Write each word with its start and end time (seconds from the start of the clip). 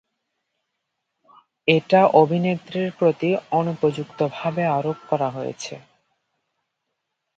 এটা 1.67 2.01
অভিনেত্রীর 2.13 2.89
প্রতি 2.99 3.29
অনুপযুক্তভাবে 3.51 4.63
আরোপ 4.77 4.97
করা 5.09 5.29
হয়েছিল। 5.29 5.81